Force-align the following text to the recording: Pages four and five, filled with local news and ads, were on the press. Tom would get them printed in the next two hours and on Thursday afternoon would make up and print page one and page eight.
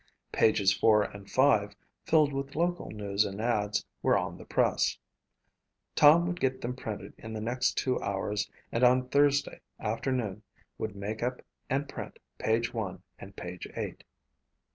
Pages 0.31 0.73
four 0.73 1.03
and 1.03 1.29
five, 1.29 1.75
filled 2.07 2.33
with 2.33 2.55
local 2.55 2.89
news 2.89 3.23
and 3.23 3.39
ads, 3.39 3.85
were 4.01 4.17
on 4.17 4.35
the 4.39 4.45
press. 4.45 4.97
Tom 5.93 6.25
would 6.25 6.39
get 6.41 6.59
them 6.59 6.75
printed 6.75 7.13
in 7.19 7.33
the 7.33 7.39
next 7.39 7.77
two 7.77 8.01
hours 8.01 8.49
and 8.71 8.83
on 8.83 9.09
Thursday 9.09 9.59
afternoon 9.79 10.41
would 10.79 10.95
make 10.95 11.21
up 11.21 11.43
and 11.69 11.87
print 11.87 12.17
page 12.39 12.73
one 12.73 13.03
and 13.19 13.35
page 13.35 13.67
eight. 13.75 14.03